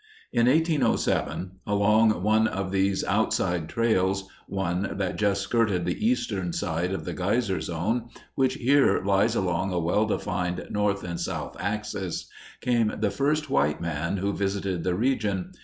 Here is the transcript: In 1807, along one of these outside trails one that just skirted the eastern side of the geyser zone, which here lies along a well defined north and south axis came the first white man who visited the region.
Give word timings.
In 0.33 0.47
1807, 0.47 1.59
along 1.67 2.23
one 2.23 2.47
of 2.47 2.71
these 2.71 3.03
outside 3.03 3.69
trails 3.69 4.27
one 4.47 4.97
that 4.97 5.15
just 5.15 5.43
skirted 5.43 5.85
the 5.85 6.03
eastern 6.03 6.53
side 6.53 6.91
of 6.91 7.05
the 7.05 7.13
geyser 7.13 7.61
zone, 7.61 8.09
which 8.33 8.55
here 8.55 9.03
lies 9.05 9.35
along 9.35 9.71
a 9.71 9.77
well 9.77 10.07
defined 10.07 10.65
north 10.71 11.03
and 11.03 11.19
south 11.19 11.55
axis 11.59 12.27
came 12.61 12.95
the 12.99 13.11
first 13.11 13.51
white 13.51 13.79
man 13.79 14.17
who 14.17 14.33
visited 14.33 14.83
the 14.83 14.95
region. 14.95 15.51